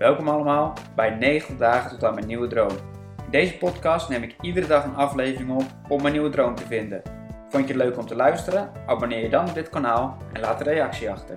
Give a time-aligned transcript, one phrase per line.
[0.00, 2.70] Welkom allemaal bij 90 dagen tot aan mijn nieuwe droom.
[3.24, 6.66] In deze podcast neem ik iedere dag een aflevering op om mijn nieuwe droom te
[6.66, 7.02] vinden.
[7.48, 8.70] Vond je het leuk om te luisteren?
[8.86, 11.36] Abonneer je dan op dit kanaal en laat een reactie achter.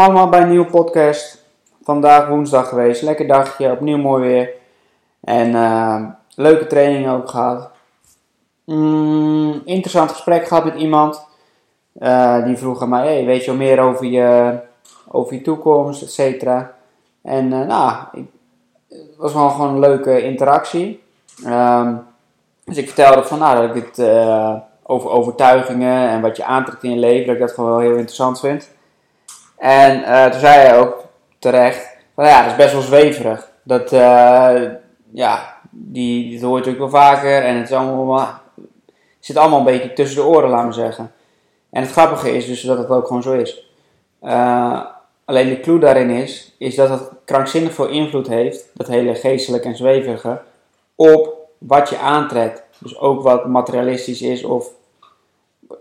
[0.00, 1.44] Allemaal bij een nieuwe podcast.
[1.82, 4.50] Vandaag woensdag geweest, lekker dagje, opnieuw mooi weer.
[5.20, 6.04] En eh,
[6.34, 7.70] leuke training ook gehad.
[8.64, 11.26] Mm, interessant gesprek gehad met iemand.
[11.98, 14.58] Eh, die vroeg aan mij, hey, weet je al meer over je,
[15.08, 16.74] over je toekomst, et cetera.
[17.22, 17.96] En uh, nou,
[18.88, 21.02] het was wel gewoon een leuke interactie.
[21.44, 21.94] Ehm,
[22.64, 23.98] dus ik vertelde van, nou, dat ik
[24.82, 27.90] over overtuigingen en wat je aantrekt in je leven, dat ik dat gewoon wel heel
[27.90, 28.70] interessant vind.
[29.60, 31.04] En uh, toen zei hij ook
[31.38, 33.50] terecht, van ja, dat is best wel zweverig.
[33.62, 34.62] Dat, uh,
[35.12, 38.40] ja, die, dat hoor je natuurlijk wel vaker en het is allemaal,
[39.18, 41.12] zit allemaal een beetje tussen de oren, laat maar zeggen.
[41.70, 43.70] En het grappige is dus dat het ook gewoon zo is.
[44.22, 44.84] Uh,
[45.24, 49.68] alleen de clue daarin is, is dat het krankzinnig veel invloed heeft, dat hele geestelijke
[49.68, 50.42] en zweverige,
[50.94, 52.62] op wat je aantrekt.
[52.78, 54.68] Dus ook wat materialistisch is of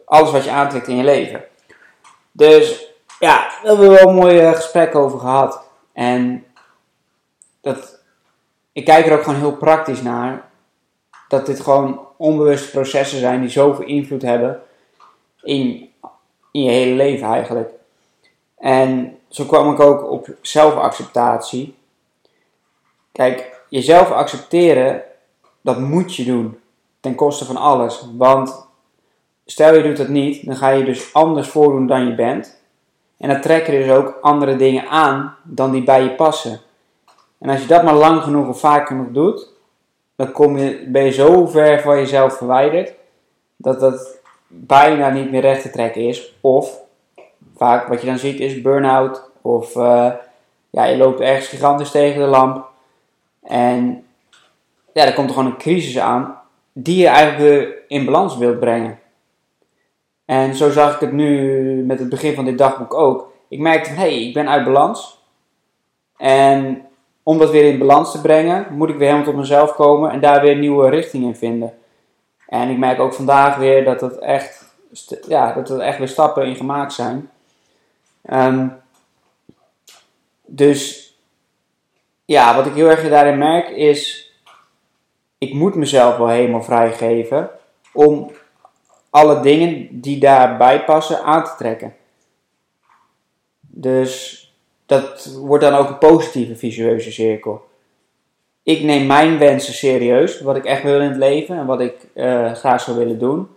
[0.06, 1.44] alles wat je aantrekt in je leven.
[2.32, 2.89] Dus
[3.20, 5.62] ja, daar hebben we wel een mooi eh, gesprek over gehad.
[5.94, 6.46] En
[7.62, 8.00] dat,
[8.72, 10.50] ik kijk er ook gewoon heel praktisch naar.
[11.28, 14.62] Dat dit gewoon onbewuste processen zijn die zoveel invloed hebben
[15.42, 15.90] in,
[16.52, 17.70] in je hele leven eigenlijk.
[18.58, 21.78] En zo kwam ik ook op zelfacceptatie.
[23.12, 25.04] Kijk, jezelf accepteren,
[25.62, 26.60] dat moet je doen.
[27.00, 28.06] Ten koste van alles.
[28.18, 28.68] Want
[29.46, 32.59] stel je doet dat niet, dan ga je dus anders voordoen dan je bent.
[33.20, 36.60] En dan trekken dus ook andere dingen aan dan die bij je passen.
[37.40, 39.48] En als je dat maar lang genoeg of vaak genoeg doet,
[40.16, 42.94] dan kom je, ben je zo ver van jezelf verwijderd
[43.56, 46.36] dat dat bijna niet meer recht te trekken is.
[46.42, 46.80] Of
[47.56, 50.12] vaak wat je dan ziet is burn-out of uh,
[50.70, 52.68] ja, je loopt ergens gigantisch tegen de lamp.
[53.44, 54.06] En
[54.94, 56.40] ja, er komt er gewoon een crisis aan
[56.74, 59.00] die je eigenlijk weer in balans wilt brengen.
[60.30, 63.32] En zo zag ik het nu met het begin van dit dagboek ook.
[63.48, 65.20] Ik merkte hé, hey, ik ben uit balans.
[66.18, 66.86] En
[67.24, 70.20] om dat weer in balans te brengen, moet ik weer helemaal tot mezelf komen en
[70.20, 71.78] daar weer een nieuwe richting in vinden.
[72.48, 74.76] En ik merk ook vandaag weer dat, het echt,
[75.28, 77.30] ja, dat er echt weer stappen in gemaakt zijn.
[78.32, 78.74] Um,
[80.46, 81.14] dus
[82.26, 84.34] ja, wat ik heel erg daarin merk is,
[85.38, 87.50] ik moet mezelf wel helemaal vrijgeven
[87.94, 88.32] om
[89.10, 91.96] alle dingen die daarbij passen aan te trekken.
[93.60, 94.44] Dus
[94.86, 97.68] dat wordt dan ook een positieve visueuze cirkel.
[98.64, 101.96] Ik neem mijn wensen serieus, wat ik echt wil in het leven en wat ik
[102.14, 103.48] uh, graag zou willen doen.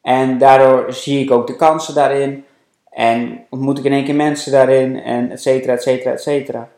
[0.00, 2.44] En daardoor zie ik ook de kansen daarin.
[2.90, 5.02] En ontmoet ik in één keer mensen daarin.
[5.02, 6.68] En et cetera, et cetera, et cetera.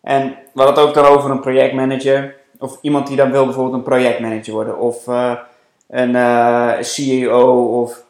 [0.00, 2.36] En hadden het ook dan over een projectmanager.
[2.58, 4.78] Of iemand die dan wil bijvoorbeeld een projectmanager worden.
[4.78, 5.38] Of uh,
[5.88, 8.02] een uh, CEO of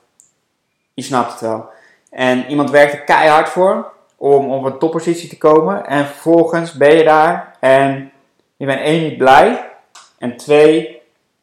[0.94, 1.68] je snapt het wel.
[2.10, 5.86] En iemand werkt er keihard voor om op een toppositie te komen.
[5.86, 8.12] En vervolgens ben je daar en
[8.56, 9.70] je bent één niet blij.
[10.18, 11.00] En twee,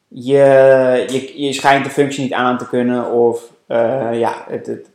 [0.08, 3.10] je, je, je schijnt de functie niet aan te kunnen.
[3.10, 4.90] Of uh, ja, het, het,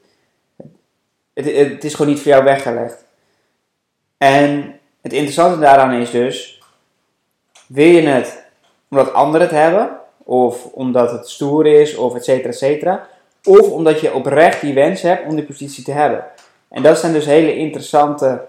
[1.34, 3.06] het, het, is gewoon niet voor jou weggelegd.
[4.18, 6.62] En het interessante daaraan is dus,
[7.68, 8.44] wil je het
[8.90, 10.00] omdat anderen het hebben?
[10.31, 13.08] Of omdat het stoer is, of et cetera, et cetera.
[13.44, 16.25] Of omdat je oprecht die wens hebt om die positie te hebben.
[16.69, 18.47] En dat zijn dus hele interessante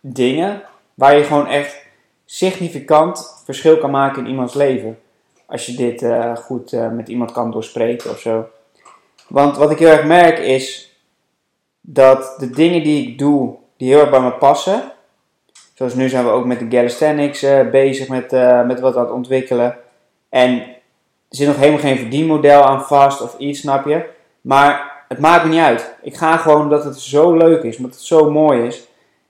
[0.00, 0.62] dingen
[0.94, 1.86] waar je gewoon echt
[2.24, 4.98] significant verschil kan maken in iemands leven.
[5.46, 8.46] Als je dit uh, goed uh, met iemand kan doorspreken of zo.
[9.28, 10.96] Want wat ik heel erg merk is
[11.80, 14.82] dat de dingen die ik doe, die heel erg bij me passen.
[15.74, 18.30] Zoals nu zijn we ook met de calisthenics uh, bezig met,
[18.66, 19.82] met wat aan het ontwikkelen.
[20.34, 24.08] En er zit nog helemaal geen verdienmodel aan vast of iets, snap je?
[24.40, 25.94] Maar het maakt me niet uit.
[26.02, 28.88] Ik ga gewoon omdat het zo leuk is, omdat het zo mooi is.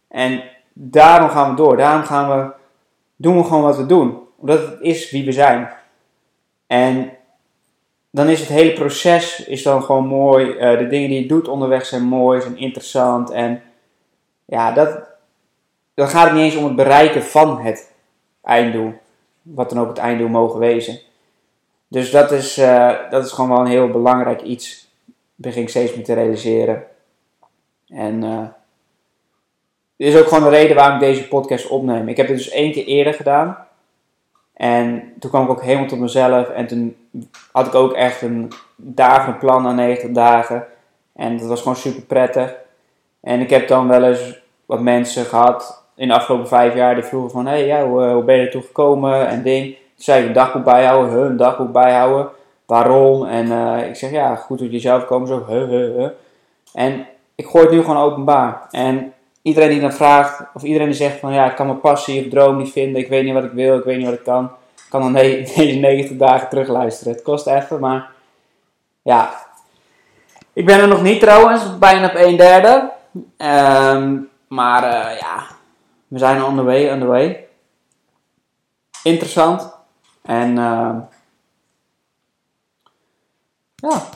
[0.09, 0.43] En
[0.73, 1.77] daarom gaan we door.
[1.77, 2.53] Daarom gaan we,
[3.17, 4.19] doen we gewoon wat we doen.
[4.37, 5.69] Omdat het is wie we zijn.
[6.67, 7.11] En
[8.11, 10.47] dan is het hele proces is dan gewoon mooi.
[10.47, 13.31] Uh, de dingen die je doet onderweg zijn mooi, zijn interessant.
[13.31, 13.63] En
[14.45, 15.01] ja, dat,
[15.95, 17.93] dan gaat het niet eens om het bereiken van het
[18.43, 19.03] einddoel.
[19.45, 21.01] Wat dan ook het einddoel mogen wezen.
[21.89, 24.89] Dus dat is, uh, dat is gewoon wel een heel belangrijk iets
[25.35, 26.85] begin ik steeds meer te realiseren.
[27.89, 28.47] En uh,
[29.97, 32.09] dit is ook gewoon de reden waarom ik deze podcast opneem.
[32.09, 33.67] Ik heb het dus één keer eerder gedaan.
[34.55, 36.49] En toen kwam ik ook helemaal tot mezelf.
[36.49, 36.97] En toen
[37.53, 40.67] had ik ook echt een dagenplan na 90 dagen.
[41.13, 42.55] En dat was gewoon super prettig.
[43.21, 47.05] En ik heb dan wel eens wat mensen gehad in de afgelopen vijf jaar die
[47.05, 47.47] vroegen van...
[47.47, 49.29] Hé, hey, ja, hoe, ben je er toe gekomen?
[49.29, 49.65] En ding.
[49.65, 51.15] Toen zei ik een dagboek bijhouden.
[51.15, 52.29] Huh, een dagboek bijhouden.
[52.67, 53.27] Waarom?
[53.27, 55.29] En uh, ik zeg, ja, goed tot jezelf komen.
[55.29, 56.09] Zo, huh.
[56.73, 58.67] En ik gooi het nu gewoon openbaar.
[58.71, 59.13] En
[59.43, 62.31] iedereen die dan vraagt, of iedereen die zegt van ja, ik kan mijn passie of
[62.31, 64.51] droom niet vinden, ik weet niet wat ik wil, ik weet niet wat ik kan,
[64.89, 65.13] kan dan
[65.57, 67.13] deze 90 dagen terugluisteren.
[67.13, 68.11] Het kost even, maar
[69.03, 69.31] ja.
[70.53, 72.91] Ik ben er nog niet trouwens, bijna op een derde.
[73.39, 75.47] Um, maar uh, ja,
[76.15, 77.47] we zijn on the way.
[79.03, 79.75] Interessant.
[80.23, 80.97] En uh,
[83.75, 84.09] ja,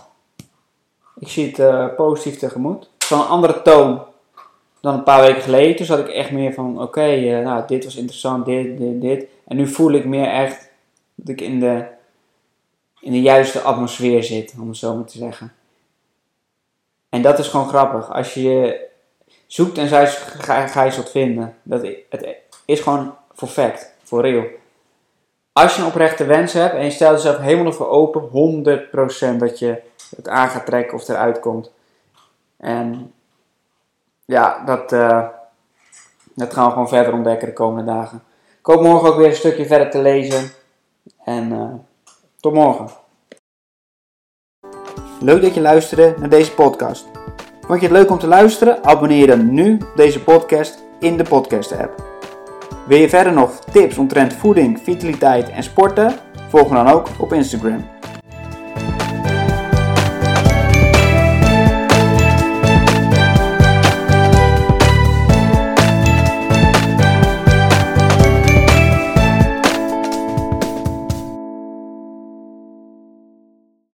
[1.19, 2.81] ik zie het uh, positief tegemoet.
[2.81, 4.03] Het is wel een andere toon
[4.81, 5.77] dan een paar weken geleden.
[5.77, 9.27] Toen zat ik echt meer van, oké, uh, nou, dit was interessant, dit, dit, dit.
[9.47, 10.71] En nu voel ik meer echt
[11.15, 11.87] dat ik in de,
[13.01, 15.53] in de juiste atmosfeer zit, om het zo maar te zeggen.
[17.09, 18.13] En dat is gewoon grappig.
[18.13, 18.87] Als je
[19.49, 21.57] zoekt en zij ga, je wat vinden.
[21.63, 24.45] Dat, het is gewoon voor fact, voor real.
[25.53, 28.29] Als je een oprechte wens hebt en je stelt jezelf helemaal voor open,
[29.35, 29.83] 100% dat je
[30.17, 31.71] het aan gaat trekken of eruit komt.
[32.57, 33.13] En
[34.25, 35.29] ja, dat, uh,
[36.35, 38.23] dat gaan we gewoon verder ontdekken de komende dagen.
[38.59, 40.51] Ik hoop morgen ook weer een stukje verder te lezen.
[41.25, 41.75] En uh,
[42.41, 42.89] tot morgen.
[45.21, 47.18] Leuk dat je luisterde naar deze podcast.
[47.69, 48.85] Vond je het leuk om te luisteren?
[48.85, 52.03] Abonneer dan nu deze podcast in de podcast app.
[52.87, 56.15] Wil je verder nog tips omtrent voeding, vitaliteit en sporten?
[56.49, 57.98] Volg me dan ook op Instagram.